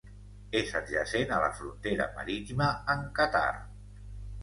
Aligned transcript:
És 0.61 0.71
adjacent 0.79 1.35
a 1.35 1.43
la 1.45 1.51
frontera 1.59 2.09
marítima 2.17 2.73
amb 2.97 3.15
Qatar. 3.23 3.49